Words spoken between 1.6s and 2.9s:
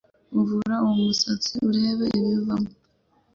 urebe ibivamo